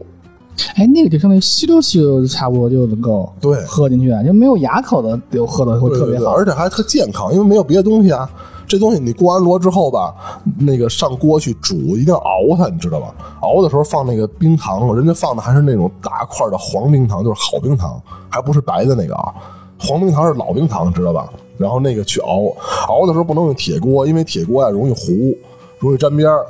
[0.74, 6.32] 哎，那个就相当于吸溜吸溜，差不多就能够对喝进去，就没有牙口的，就喝的会特别好。
[6.32, 8.28] 而且还特健康，因为没有别的东西啊。
[8.66, 10.14] 这东西你过完螺之后吧，
[10.56, 13.12] 那个上锅去煮，一定要熬它，你知道吧？
[13.40, 19.34] 熬的时候放那个冰糖，人家放的还是那种大块的黄冰糖，就是好冰糖，还不是白的那个啊。
[19.76, 21.28] 黄冰糖是老冰糖，知道吧？
[21.58, 22.44] 然后那个去熬，
[22.86, 25.36] 熬的时候不能用铁锅，因为铁锅呀容易糊，
[25.80, 26.46] 容易粘边儿。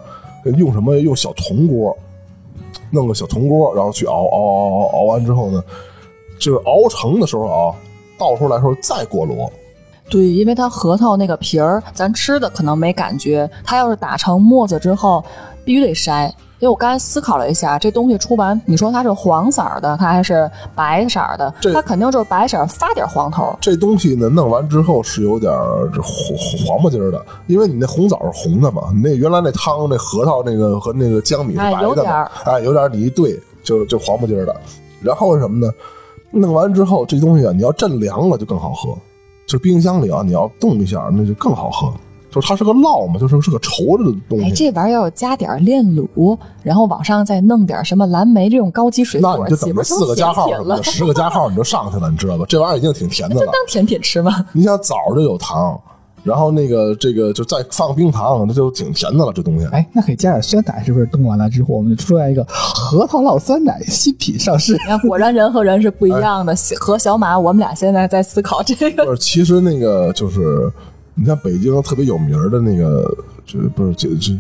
[0.57, 0.97] 用什么？
[0.97, 1.97] 用小铜锅，
[2.91, 5.63] 弄个小铜锅，然后去熬，熬熬熬熬完之后呢，
[6.39, 7.75] 就是熬成的时候啊，
[8.19, 9.51] 倒出来时候再过箩。
[10.09, 15.25] 对，因为它核桃那个皮儿，咱吃的可能没感觉，它要是打成沫子之后，
[15.65, 16.31] 必须得筛。
[16.61, 21.53] 因为我刚才思考了一下，这东西出完，你说它是黄色儿的，它还是白色儿的？
[21.73, 23.57] 它肯定就是白色儿发点黄头。
[23.63, 34.55] 这东西呢，弄完之后是有点儿黄黄不筋儿的，因为你那红枣是红的嘛，你那原来那汤那核桃那个和那个江米是哎白的嘛有点儿，哎，有点儿你一兑就就黄不筋儿的。
[35.01, 35.73] 然后是什么呢？
[36.31, 38.95] 弄完之后这东西啊，你要镇凉了就更好喝，
[39.47, 41.91] 就冰箱里啊你要冻一下，那就更好喝。
[42.31, 44.55] 就是它是个烙嘛，就是是个稠着的东西哎，西。
[44.55, 50.83] 这玩意儿要加点炼乳，然后往上再弄点什么蓝莓这种高级水果，那你就等着四个加号什么的？
[50.83, 52.45] 十个加号你就上去了，你知道吧？
[52.49, 53.47] 这玩意儿已经挺甜的了。
[53.47, 54.47] 当甜品吃吗？
[54.53, 55.79] 你想枣就有糖，
[56.23, 59.33] 然后那个这个就再放冰糖，那就挺甜的了。
[59.33, 61.07] 这东西，哎，那可以加点酸奶，是不是？
[61.07, 64.75] 冻完了之后，我们就出来一个核桃酪酸奶新品上市。
[64.75, 66.55] 你看，果然人和人是不一样的。
[66.79, 69.05] 和小马，我们俩现在在思考这个。
[69.05, 70.71] 不是，其实那个就是，
[71.15, 73.15] 你像北京特别有名的那个，
[73.47, 74.39] 这不是这这，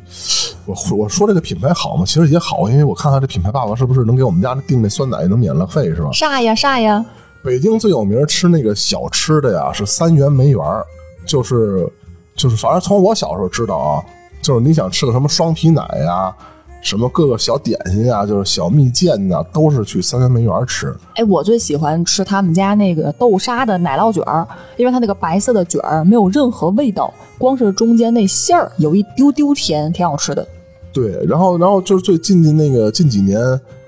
[0.65, 2.05] 我我说这个品牌好吗？
[2.07, 6.11] 其实也好，因为我看看这品牌爸爸是不是能给我们家订那酸奶能免了费是吧？
[6.13, 7.05] 啥呀啥呀？
[7.43, 10.85] 北京最有名吃那个小吃的呀，是三元梅园儿，
[11.27, 11.91] 就是
[12.35, 14.05] 就是，反正从我小时候知道啊，
[14.41, 16.35] 就是你想吃个什么双皮奶呀，
[16.83, 20.95] 什么各个小点心呀，就是小蜜饯呐，都是去三元梅园吃。
[21.15, 30.47] 哎，我最喜欢吃他们家那个豆沙的奶酪卷儿，因为它那个白色的卷儿没有任何味道，光是中间那馅儿有一丢丢甜，挺好吃的。
[30.93, 33.39] 对，然后然后就是最近近那个近几年，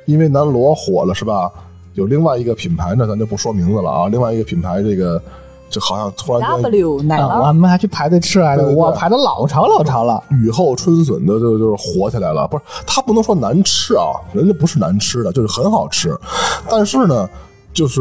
[0.05, 1.51] 因为南锣火了是吧？
[1.95, 4.09] 有另外一个品牌呢，咱就不说名字了啊。
[4.09, 5.21] 另外一个品牌，这个
[5.73, 10.23] 就好像突然间 W 奶啊，我们还去排队吃来着，我排的老长老长了。
[10.31, 12.47] 雨后春笋的就就是火起来了。
[12.47, 16.17] 不是，它不能说难吃啊，人家不是难吃的，就是很好吃。
[16.69, 17.29] 但是呢，
[17.73, 18.01] 就是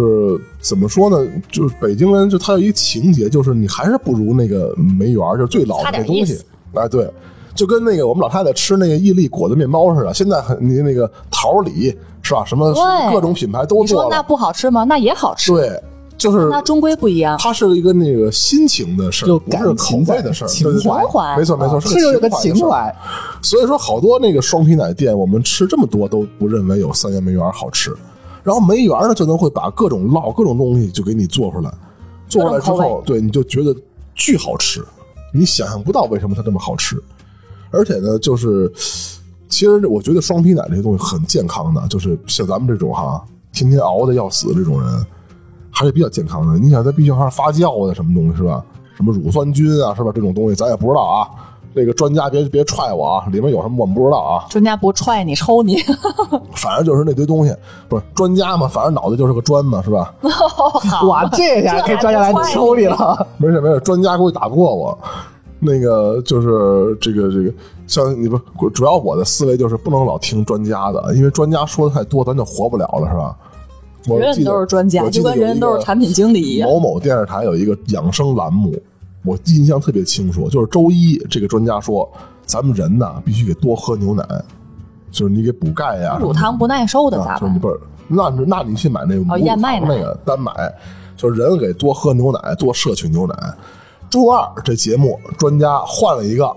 [0.59, 1.25] 怎么说呢？
[1.49, 6.39] 就是北京人就他有一个情节，就是你还是不如那个梅园，就是最老的那东西。
[6.73, 7.09] 哎，对。
[7.53, 12.45] 就跟那个我们老太太吃那个伊利果子面包似的，现在很你那个桃李是吧？
[12.45, 14.85] 什么对各种品牌都你说那，不好吃吗？
[14.85, 15.83] 那也好吃，对，
[16.21, 17.37] 就是它终归不一样。
[17.39, 22.95] 它是一个那个心情的事儿，就不是口味的事儿，情怀没错没错，是有个情怀
[23.41, 27.91] 所以说，好多那个双皮奶店，我们吃这么多都不认为有三元梅园好吃。
[28.43, 31.71] 然后梅园呢，就能会把各种烙、各种东西就给你做出来，
[32.27, 33.75] 做出来之后，对你就觉得
[34.15, 34.83] 巨好吃，
[35.33, 36.95] 你想象不到为什么它这么好吃。
[37.69, 38.71] 而且呢，就是
[39.47, 45.05] 其实我觉得双皮奶这些东西很健康的，就是像咱们这种哈，天天熬的要死这种人，
[45.71, 46.59] 还是比较健康的。
[46.59, 48.63] 你想在冰箱上发酵的什么东西是吧？
[48.95, 50.11] 什么乳酸菌啊，是吧？
[50.13, 51.27] 这种东西咱也不知道啊。
[51.73, 54.45] 这个专家别别踹我啊，里面有什么我们不知道啊。
[54.49, 55.77] 专家不踹你抽你，
[56.53, 57.55] 反正就是那堆东西，
[57.87, 60.13] 不是专家嘛，反正脑袋就是个砖嘛，是吧？
[61.07, 63.25] 哇，这下可以专家来抽你了。
[63.39, 64.97] 没事没事，专家估计打不过我。
[65.63, 67.53] 那个就是这个这个，
[67.87, 73.33] 像你不，主要我的思维就是不能老听专家的，因为专家说的太多，咱就活不了了，是吧？
[74.07, 76.69] 我人人都是专家，就跟人人都是产品经理一样。
[76.69, 78.75] 某某电视台有一个养生栏目，
[79.23, 82.09] 我印象特别清楚，就是周一这个专家说，
[82.45, 84.23] 咱们人呐必须得多喝牛奶，
[85.11, 87.41] 就是你给补钙呀、乳糖不耐受的啊，咋办？
[87.41, 90.51] 就是你不是，那那你去买那个无燕麦奶那个单买，
[91.15, 93.35] 就是人给多喝牛奶，多摄取牛奶。
[94.09, 96.53] 周二这节目专家换了一个，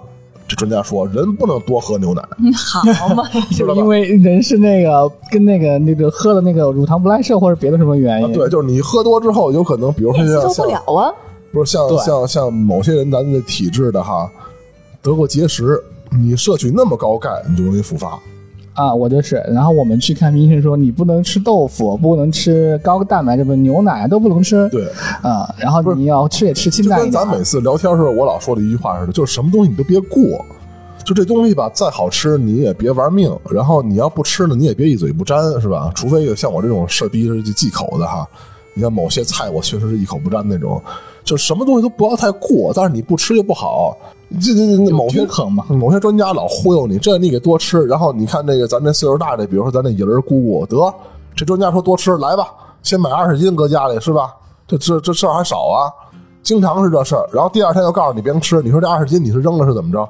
[0.46, 3.24] 这专家说人不能多喝牛奶，嗯好嘛，
[3.56, 11.12] 就是因为人是那个跟那个那个喝的那个乳糖不耐受或者别的什么原因，啊对，就是你喝多之后有可能，比如说接受不了啊。
[11.52, 14.28] 不是像像像某些人咱们的体质的哈，
[15.00, 15.80] 得过结石，
[16.10, 18.18] 你摄取那么高钙，你就容易复发。
[18.74, 19.36] 啊，我就是。
[19.48, 24.68] 然后我们去看医生说，你不能吃豆腐，不能吃高蛋白，这不牛奶都不能吃。
[24.68, 24.86] 对，
[25.22, 27.12] 啊，然后你要吃也吃清淡一点。
[27.12, 30.44] 跟咱每次聊天的时候，我老说的一句话似的，就是什么东西你都别过，
[31.04, 35.92] 就这东西吧，再好吃你也别玩命，然后你要不吃呢，你也别一嘴不沾，是吧？
[35.94, 38.26] 除非有像我这种事儿逼着忌口的哈，
[38.74, 40.82] 你像某些菜我确实是一口不沾那种，
[41.22, 43.96] 就什么东西都不要太过，但是你不吃又不好。
[44.40, 50.94] 这这这某些坑嘛某些专家老忽悠你，这你给多吃，然后你看那个咱这岁数大的，比如说咱那姨儿姑姑，得
[51.36, 52.48] 这专家说多吃，来吧，
[52.82, 54.34] 先买二十斤搁家里是吧？
[54.66, 55.92] 这这这事儿还少啊，
[56.42, 57.28] 经常是这事儿。
[57.32, 60.08] 然后第二天又告诉你别吃，你说这二十斤你是扔了是怎么着？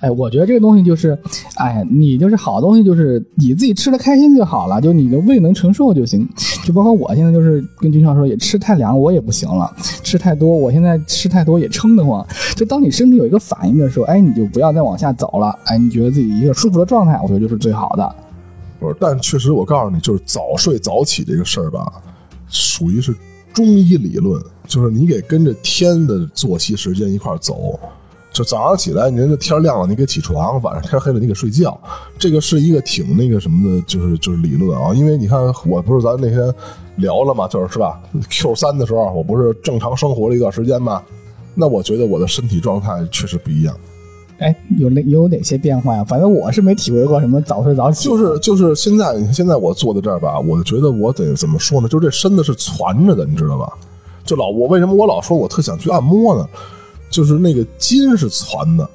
[0.00, 1.16] 哎，我觉得这个东西就是，
[1.56, 6.28] 哎，你就是好东西，就是你自己吃的开心就好了，就你的胃能承受就行。
[6.64, 9.72] 就包括我现在就是跟军校说，也吃太凉我也不行了，
[10.06, 12.24] 吃太多，我现在吃太多也撑得慌。
[12.54, 18.14] 就当你身体有一个反应的时候，哎，你就不要再往下走了，哎，你觉得自己一个舒服的状态，我觉得就是最好的。
[18.78, 21.92] 不是，但确实我告诉你，就是早睡早起这个事儿吧，
[22.48, 23.12] 属于是
[23.52, 27.76] 中医理论，就是你得跟着天的作息时间一块儿走。
[28.36, 31.80] 就早上起来，你这天亮了，你给起床；晚上天黑了，你给睡觉。
[32.18, 34.92] 这个是一个挺那个什么的，就是就是理论啊。
[34.92, 36.54] 因为你看，我不是咱那天
[36.96, 41.02] 聊了嘛，就是是吧？Q 三的时候，我不是正常生活了一段时间嘛？
[41.54, 43.74] 那我觉得我的身体状态确实不一样。
[44.36, 46.04] 哎，有哪有哪些变化呀？
[46.04, 51.88] 反正我是没体会过什么早睡早起，就是就是现在，现在我坐在这儿吧，我觉得我得怎么说呢？
[51.88, 53.72] 就这身子是攒着的，你知道吧？
[54.26, 56.46] 就老我为什么我老说我特想去按摩呢？
[57.10, 58.88] 就是那个筋是攒的，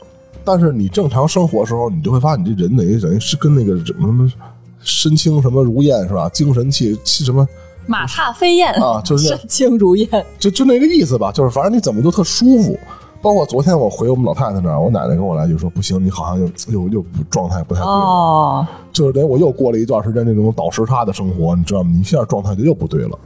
[0.43, 4.32] 但是你正常生活的时候，你就会发现你这人等于等于是跟那个什么什么
[4.80, 6.30] 身轻什么如燕是吧？
[6.30, 7.47] 精神气气什么
[7.88, 10.26] 马踏飞燕啊就是 身轻如燕。
[10.39, 12.78] 就就那个意思吧，就是反正你怎么都特舒服。
[13.24, 17.95] 包括昨天我回我们老太太那儿，我奶奶跟我来就说不行，你好像又又又状态不太对了。
[17.95, 21.91] 哦，就是等于我又过了一段时间那种倒时差的生活，你知道吗？
[21.93, 23.19] 你一下状态就又不对了。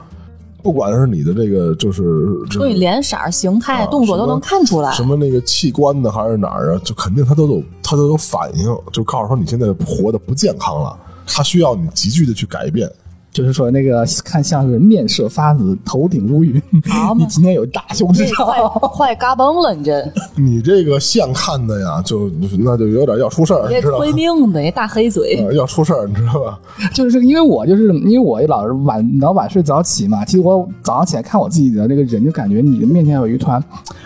[0.65, 2.01] 不管是你的这个，就是
[2.49, 4.91] 所以脸色、形态、啊动作都能看出来。
[4.93, 6.81] 什么那个器官的，还是哪儿啊？
[6.83, 10.97] 就肯定它都有，它都有反应，就告诉说你现在活的不健康了，
[11.27, 12.91] 它需要你急剧的去改变。
[13.35, 16.53] 就是说那个看像是面色发紫，头顶乌云，
[17.17, 18.69] 你今天有大凶之兆。
[18.93, 24.13] 快嘎嘣了，你这你这个相看的呀，就那就有点要出事儿，你知道吗催？
[24.13, 25.35] 命的，你大黑嘴。
[25.45, 26.57] 呃要出事儿，你知道吧？
[26.95, 33.61] 就是因为我就是因为我老是晚老晚睡早起嘛，其实我早上起来看我自己的那个人，就感觉你的面前有一团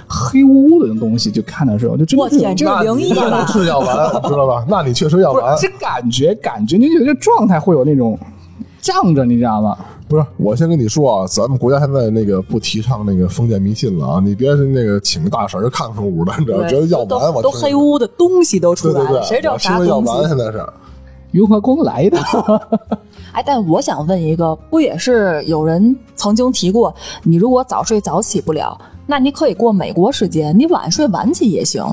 [0.07, 3.45] 黑乌乌的东西，就看的时候就真的是我天，这是灵异那吧？
[3.45, 3.87] 是要完，
[4.23, 4.65] 知道吧？
[4.67, 5.53] 那你确实要完。
[5.55, 8.17] 不 是是感觉感觉，你就觉得这状态会有那种
[8.81, 9.77] 胀着，你知道吗？
[10.07, 20.27] 不是，我先跟你说啊，咱们国家现在那个不提倡那个封建迷信了啊，你别是那个请个大神看看屋的，你知道，觉得要不完，我听都黑乎乎的东西都出来了，对对对，谁知道啥东西？
[20.27, 20.65] 现在是。
[21.33, 22.17] 雍和宫来的？
[23.33, 31.85] 哎，但我想问一个，不也是有人曾经提过，你如果早睡早起不了，那你可以过美国时间，你晚睡晚起也行，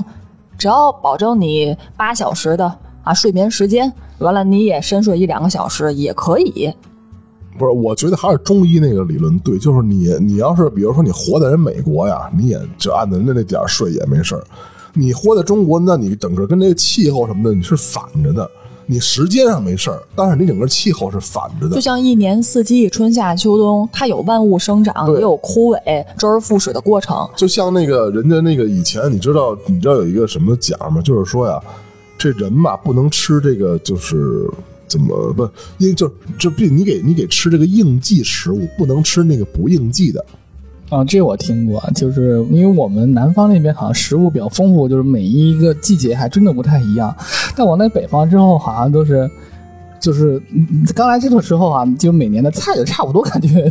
[0.57, 2.73] 只要保证你八小时的
[3.07, 6.73] 啊睡眠时间，完了你也深睡一两个小时也可以。
[7.57, 14.43] 不是，我觉得还是中医那个理论对，就是你你要是比如说你活在人美国呀，你也就按照人家那点儿睡也没事儿。
[14.93, 18.49] 你活在中国，那你整个跟这个气候什么的你是反着的。
[18.89, 21.81] 你时间上没事儿，但是你整个气候是反着的就。
[21.81, 27.27] 像一年四季，春夏秋冬，它有万物生长，也有枯萎、周而复始的过程。
[27.35, 31.01] 就像那个人家那个以前，你知道你知道有一个什么讲吗？
[31.01, 31.61] 就是说呀，
[32.17, 34.49] 这人吧不能吃这个，就是
[34.87, 35.43] 怎么不
[35.77, 40.25] 因为就就必你给你给吃这个应季食物，不能吃那个不应季的。
[40.89, 47.13] 啊，这我听过，就是因为我们南方那边好像食物比较丰富，就是每一个季节还真的不太一样。
[47.57, 49.29] 但我那北方之后，好像都是，
[49.99, 50.41] 就是
[50.95, 53.69] 刚来这个时候啊，就每年的菜就差不多，感觉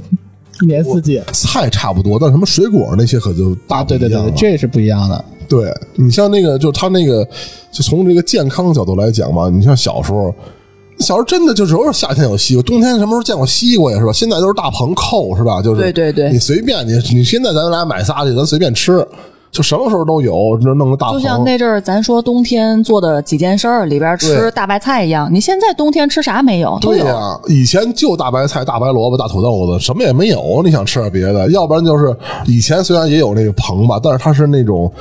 [0.62, 5.24] 一年四季菜差不多，但什么水果那些可就大啊，不一样对对对，这是不一样的。
[5.48, 7.24] 对你像那个，就他那个，
[7.70, 10.34] 就从这个健康角度来讲嘛，你像小时候，
[10.98, 13.98] 小时候真的就只有夏天有西瓜，冬天什么时候见过西瓜呀？
[13.98, 14.12] 是吧？
[14.12, 15.62] 现在都是大棚扣，是吧？
[15.62, 19.06] 就是对对对你随便你你现在咱俩买仨去，咱随便吃，
[19.56, 21.16] 就什么时候都有，那弄个大棚。
[21.18, 26.78] 就像那阵儿咱说冬天做的几件事儿里边吃大白菜一样，你现在冬天吃啥没有？
[26.82, 30.60] 对呀、以前就大白菜、大白萝卜、大土豆子，什么也没有。
[30.62, 32.14] 你想吃点别的，要不然就是
[32.44, 34.92] 以前虽然也有那个棚吧，但是它是那种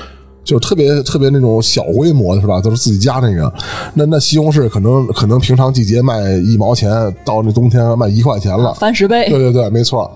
[0.45, 2.61] 就是特别特别那种小规模的，是吧？
[2.61, 3.51] 都是自己家那个。
[3.93, 6.89] 那那西红柿可能可能平常季节卖一毛钱，
[7.25, 8.73] 到那冬天卖一块钱了。
[8.75, 10.09] 翻十倍对，对对，没错。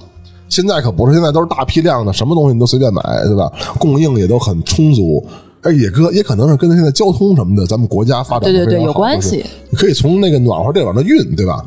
[0.49, 3.49] 现在可不是，现在都是大批量的，什么东西你都随便买，对吧？
[3.79, 5.23] 供应也都很充足。
[5.61, 11.63] 哎，也哥也可能是跟现在交通什么的，咱们国家发展对对对有关系你可以从那个暖和地往那运，对吧？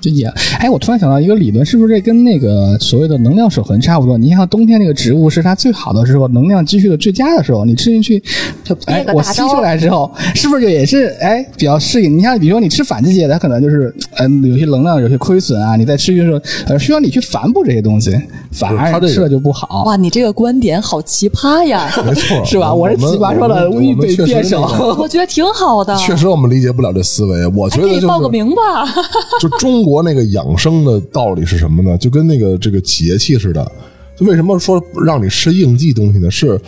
[0.00, 0.26] 就也，
[0.58, 4.16] 哎，我突然想到一个理论，是不是这跟那个所谓的能量守恒差不多？
[4.16, 8.22] 你像冬天那个植物是它最好的时候，能量积蓄的最佳的时候，你吃进去，
[8.62, 12.16] 就哎我吸出来之后，是不是就也是哎比较适应？
[12.16, 18.10] 你像比如说你吃反季节的，它可能就是嗯、有些能量有些亏损啊，你在吃进去的时候，呃需要你去反补这些东西，
[18.50, 19.84] 反而吃了就不好。
[19.84, 21.90] 哇，你这个观点好奇葩呀！
[22.04, 22.72] 没错， 是吧？
[22.72, 24.62] 我是奇葩说的我们预备辩手
[24.98, 27.46] 我觉得挺好的，确实我们理解不了这思维。
[27.48, 28.86] 我觉得就是报个名吧。
[29.40, 31.96] 就中国那个养生的道理是什么呢？
[31.98, 33.70] 就跟那个这个节气似的。
[34.16, 36.30] 就为什么说让你吃应季东西呢？
[36.30, 36.60] 是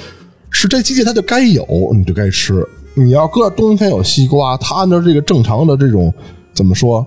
[0.51, 1.65] 是这季节它就该有，
[1.95, 2.65] 你就该吃。
[2.95, 6.13] 你要搁冬天有西瓜，它按照这个正常的这种
[6.53, 7.05] 怎么说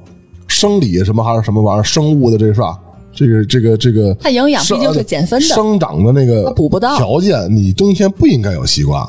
[0.47, 2.77] 生理什么还是什么玩意儿生物的这个是吧？
[3.13, 9.07] 这个这个这个，它营养毕竟是减分的生长的那个它补不到条件，你冬天不应该有西瓜。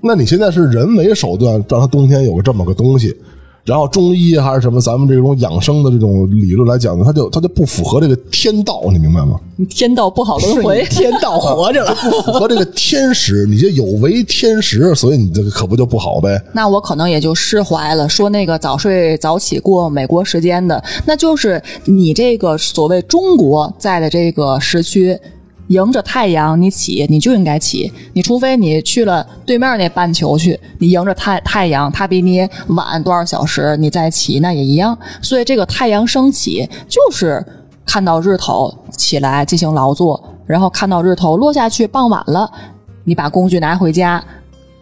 [0.00, 3.16] 那你现在是人为手段让它冬天有个这么个东西，
[3.66, 9.38] 然后中医还是什么咱们这种养生的这种理论来讲呢，它就它就不符合这个天道，你明白吗？
[9.68, 11.92] 天道不好轮回， 天道活着了。
[11.96, 16.40] 不符合这个天时，你这有违天时，所以你这个可不就不好呗？
[16.54, 18.08] 那我可能也就释怀了。
[18.08, 25.18] 说那个早睡早起过美国时间的，那就是你这个所谓中国在的这个时区。
[25.68, 34.96] 迎着太阳，你起你就应该起，你除非你去了对面那半球去，你迎着太太阳，它比你晚多少小时，你再起那也一样。
[35.20, 37.44] 所以这个太阳升起就是
[37.84, 42.50] 看到日头起来进行劳作，然后看到日头落下去，傍晚了，
[43.04, 44.22] 你把工具拿回家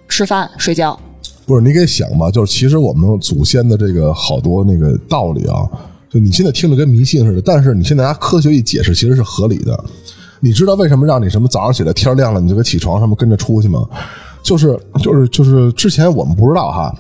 [0.09, 0.99] 吃饭睡觉。
[1.47, 5.67] 不是你给想吧，就是其实我们祖先的这个好多那个道理啊，
[6.11, 9.85] 就你现在听着跟迷信似的，但是你现在拿科学一解释，其实是合理的。
[10.45, 13.83] 你知道为什么让你什么早上起来天亮了你就给起床什么跟着出去吗？
[14.43, 16.95] 就是就是就是之前我们不知道哈，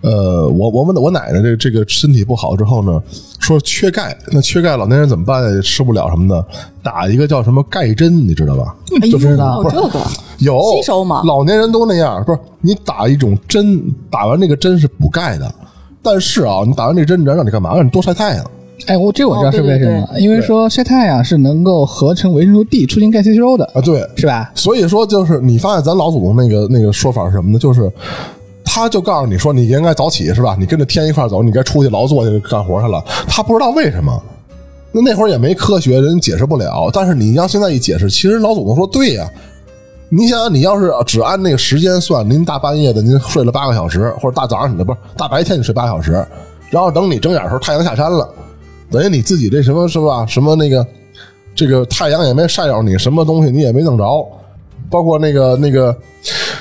[0.00, 3.02] 呃，我我们我奶奶这个这个身体不好之后呢，
[3.38, 5.60] 说缺钙，那缺钙老年人怎么办呀？
[5.60, 6.46] 吃不了什么的，
[6.82, 8.74] 打一个叫什么钙针，你知道吧？
[9.02, 10.00] 哎呦，知道有这个
[10.38, 15.54] 有吸收吗老年人都那样，不是你打一种针，打完那个针是补钙的，
[16.02, 17.74] 但是啊，你打完这针，你知道让你干嘛？
[17.74, 18.50] 让你多晒太阳。
[18.86, 24.50] 哎，我这我知道是为什么，哦因为说晒太阳是能够合成维生素 D，促进钙吸收的，啊，对，是吧？
[24.54, 27.58] 所以说就是你发现咱老祖宗那个那个说法是什么呢？
[27.58, 27.90] 就是
[28.64, 30.56] 他就告诉你说你应该早起是吧？
[30.58, 33.02] 你跟着天一块走，你该出去劳作去干活去了。
[33.26, 34.22] 他不知道为什么。
[34.92, 36.88] 那那会儿也没科学，人解释不了。
[36.92, 39.28] 但是你要现在一解释，其实老祖宗说对呀、
[40.08, 46.24] 你想想，你要是只按那个时间算，您大半夜的您睡了八个小时，或者大早上你的不是大白天你睡八小时，
[46.70, 48.28] 然后等你睁眼的时候太阳下山了，
[48.90, 50.24] 等于你自己这什么是吧？
[50.26, 50.86] 什么那个
[51.54, 54.04] 这个太阳也没晒着你，什么东西你也没弄着，
[54.90, 55.96] 包括那个那个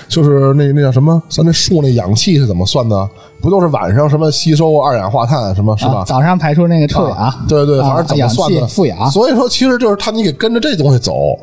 [0.07, 1.21] 就是那那叫什么？
[1.29, 3.09] 咱那树那氧气是怎么算的？
[3.41, 5.95] 不都是晚上什么吸收二氧化碳什么是吧？
[5.95, 9.11] 啊，早上排出那个臭氧，啊对对，啊反正怎么算的负氧。
[9.11, 11.37] 所以说，其实就是他，你得跟着这东西走，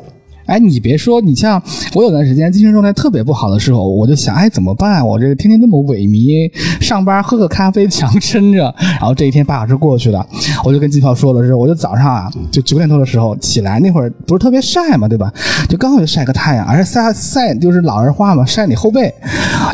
[0.51, 1.61] 哎，你别说，你像
[1.93, 5.05] 我有段时间精神状态特别不好的时候，我就想，哎，怎么办？
[5.07, 10.27] 我这个天天那么萎靡，上班喝个咖啡强撑着，然后这一天八小时过去了，
[10.65, 15.31] 我就跟机票说了是，我就早上啊，就九点多的时候起来，那会儿不是特别晒嘛，对吧？
[15.69, 19.13] 就刚好就晒个太阳，而且晒晒就是老人话嘛，晒你后背。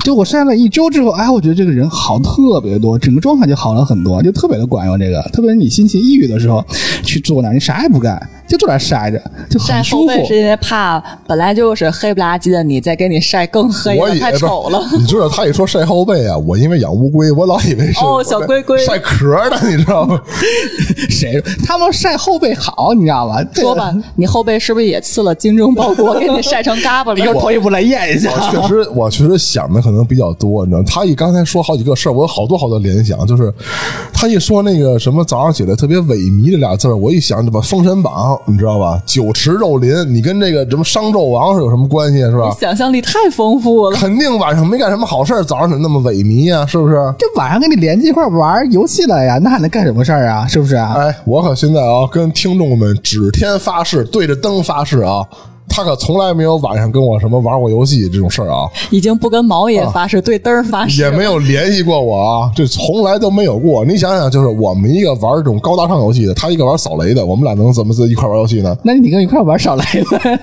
[0.03, 4.99] 就我晒了一周之后，哎，我觉得这个人好特别多，整个状态就好了很多，就特别的管用。
[4.99, 6.63] 这个，特别是你心情抑郁的时候，
[7.03, 10.07] 去坐那，你啥也不干，就坐那晒着，就晒很舒服。
[10.07, 14.81] 后背是因为怕本来就是黑不拉几的你，再给你晒更黑了，太我也不是丑了。
[14.97, 20.19] 你知道他一说晒后背啊，我因为养乌龟，我老以为是哦小龟龟晒壳的，你知道吗？
[21.09, 23.43] 谁他们晒后背好，你知道吗？
[23.53, 27.19] 这个说吧，你后背是不是也刺了精忠报国，给你晒成嘎巴了？
[27.19, 28.31] 一会儿脱衣服来验一下。
[28.31, 33.53] 我确实，我确实想的可能比较多，你知道，他一刚才说好几个事儿，我有好多好多联想，就是
[34.13, 39.01] 他一说那个什么早上起来特别萎靡这俩字儿，我一想，这吧，《封神榜》，你知道吧？
[39.05, 42.51] 酒池肉林，你跟这个什么商纣王是有什么关系，是吧？
[42.59, 43.97] 想象力太丰富了。
[43.97, 46.65] 肯定晚上没干什么好事儿，早上怎么那么萎靡呀？
[46.65, 46.95] 是不是？
[47.17, 50.45] 这晚上跟你连接一块儿玩游戏了呀，那还能干什么事儿啊？
[50.47, 50.93] 是不是啊？
[50.97, 55.25] 哎，我可现在啊，跟听众们指天发誓，对着灯发誓啊，
[55.69, 63.85] 他可从来没有晚上跟我什么玩过游戏这种事儿啊，已经不跟毛爷发誓，对灯儿发誓，也没有联系过我啊，这从来都没有过。
[63.85, 68.75] 你想想，就是我们一个玩这种高大上游戏的，他一个玩扫雷的，我们俩能怎么在一块玩游戏呢？
[68.83, 70.39] 那你跟一块儿玩扫雷的。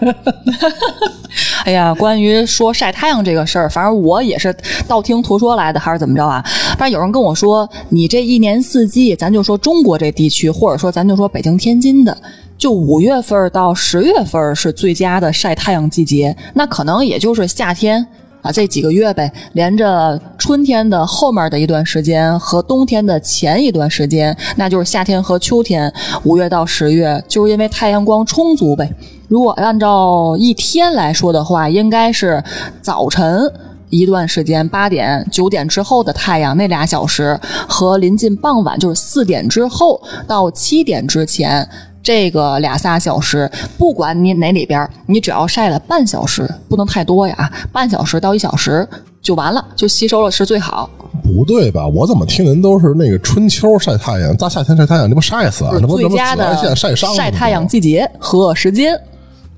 [1.65, 4.55] 哎呀，关于说晒太阳这个事儿，反正我也是
[4.87, 6.45] 道听途说来的，还是怎么着啊？
[6.79, 12.17] 反正有人跟我说，你这一年四季，咱就说中国这地区，或者说咱就说北京、天津的，
[12.57, 18.07] 就五月份到十月份是最佳的晒太阳季节，那可能也就是夏天。
[18.41, 25.91] 啊，这几个月呗，连着春天的后面的一段时间和冬天的前一段时间，那就是夏天和秋天，
[26.25, 28.87] 五月到十月，就是因为太阳光充足呗。
[29.29, 32.45] 如果按照一天来说的话，应该是
[32.83, 33.51] 早晨
[33.89, 41.67] 一段时间，八点、九点之后的太阳那俩小时，和临近傍晚，就是四点之后到七点之前。
[42.05, 48.87] 这个俩仨小时，不管你哪里边，你只要晒了半小时，不能太多呀，半小时到一小时
[49.23, 50.91] 就完了，就吸收了是最好。
[51.23, 51.87] 不对吧？
[51.87, 55.71] 我怎么听人都是那个春秋晒太阳，大夏天晒太阳，这不晒死啊？
[55.73, 58.95] 这不最佳的晒伤晒太阳季节和时间。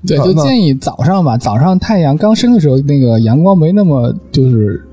[0.07, 4.86] 对，就建议早上吧，早上太阳刚升的时候，那个阳光没那么就是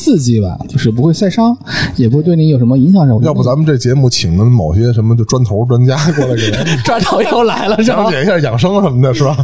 [0.00, 1.54] 刺激吧，就是不会晒伤，
[1.94, 3.20] 也不会对你有什么影响什么。
[3.22, 8.10] 要不咱们这节目请的某些什么就砖头专家过来给咱 砖头又来了，是讲吧？
[8.10, 9.36] 解一下养生什么的，是吧？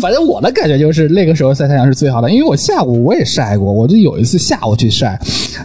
[0.00, 5.18] 反正我的感觉就是那个时候晒太阳是最好的，因为我下午我也晒过，我就有一次下午去晒，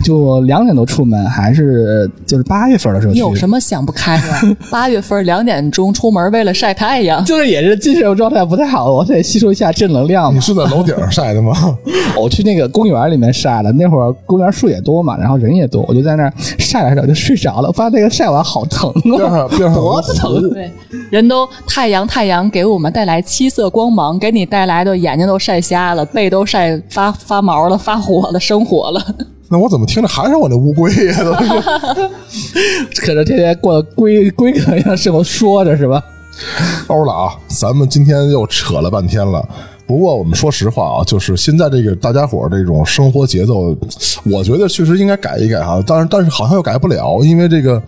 [0.03, 3.19] 就两点多出门，还是就是八月份的时候去。
[3.19, 4.55] 你有什么想不开的？
[4.69, 7.23] 八月份两点钟出门，为了晒太阳。
[7.23, 10.35] 就是也是精神状态不太好，我得吸收一下正能量。
[10.35, 11.53] 你是在楼顶上晒的吗？
[12.19, 20.49] 我去那个公园里面晒了，那会儿公园树也多嘛，然后人也多，我就在那儿晒着晒着就睡着了，发现那个晒完好疼边啊，上边上脖子疼。
[20.49, 20.71] 对，
[21.11, 29.01] 人都太阳太阳给我们带来七色光芒，给你带来的眼睛都晒瞎了，背都晒发发毛了，发火了，生火了。
[29.49, 31.23] 那我怎么听着还是我那乌龟呀？
[31.23, 31.33] 都
[32.27, 36.01] 是可是天天过龟龟壳一样生活说着是吧？
[36.87, 37.29] 欧了啊！
[37.47, 39.47] 咱们今天又扯了半天了。
[39.85, 43.75] 不过我们说实话啊，就是现在这个大家伙这种生活节奏，
[44.23, 45.83] 我觉得确实应该改一改哈。
[45.85, 47.81] 但是但是好像又改不了，因为这个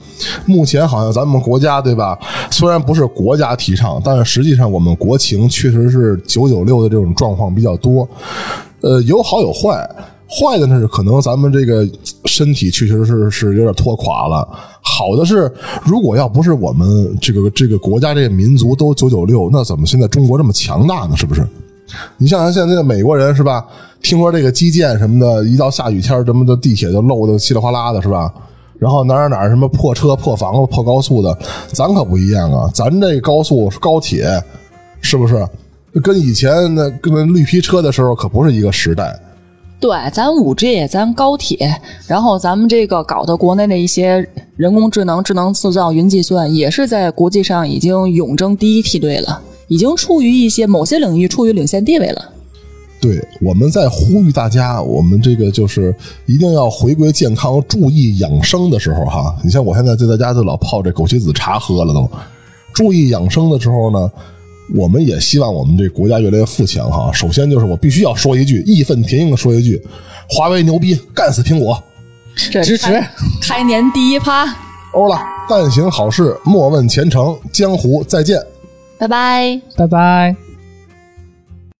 [0.46, 2.18] 目前好像咱们国家对吧？
[2.52, 8.08] 虽然不是国家提倡，但是实际上我们国情确实是九九六的这种状况比较多。
[8.82, 9.90] 呃，有好有坏。
[10.28, 11.88] 坏的呢是可能咱们这个
[12.26, 14.46] 身体确实是是有点拖垮了。
[14.82, 15.50] 好的是，
[15.86, 21.16] 如果要不是我们这个这个国家这个民族都九九六，那怎么现在中国这么强大呢？
[21.16, 21.48] 是不是？
[22.18, 23.66] 你像咱现在的美国人是吧？
[24.02, 28.32] 听说这个基建什么的，一到下雨天，什么的地铁就漏的稀里哗啦的，是吧？
[28.78, 31.36] 然后哪儿哪儿什么破车、破房子、破高速的，
[31.72, 32.70] 咱可不一样啊！
[32.74, 34.28] 咱这高速高铁，
[35.00, 35.48] 是不是
[36.04, 39.18] 跟以前那跟绿皮车的时候可不是一个时代？
[39.80, 41.74] 对，咱五 G，咱高铁，
[42.06, 44.28] 然后咱们这个搞的国内的一些
[44.58, 52.32] 人工智能、智能制造、云计算，也是在国际上已经勇争第一梯队了，已经处于一些某些领域处于领先地位了。
[53.02, 55.96] 对，我们在呼吁大家，我们这个就是
[56.26, 59.36] 一定要回归健康，注意养生的时候哈。
[59.44, 62.10] 你像我现在就在家就老泡这枸杞子茶喝了都，
[62.74, 64.12] 注意养生的时候呢，
[64.74, 67.12] 我们也希望我们这国家越来越富强哈。
[67.14, 69.80] 首先就是我必须要说一句，义愤填膺的说一句，
[70.28, 71.78] 华为牛逼，干死苹果！
[72.36, 73.12] 支持开
[73.42, 74.46] 开年第一趴，
[74.94, 78.42] 欧了，但行好事，莫问前程，江湖再见。
[78.98, 79.62] 拜拜。
[79.76, 80.45] 拜拜。